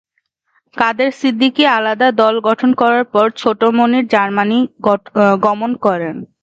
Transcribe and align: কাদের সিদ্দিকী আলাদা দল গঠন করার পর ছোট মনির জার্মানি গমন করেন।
কাদের 0.77 1.11
সিদ্দিকী 1.19 1.63
আলাদা 1.71 2.07
দল 2.21 2.35
গঠন 2.47 2.69
করার 2.81 3.05
পর 3.13 3.25
ছোট 3.37 3.59
মনির 3.77 4.05
জার্মানি 4.13 4.59
গমন 5.45 5.71
করেন। 5.85 6.15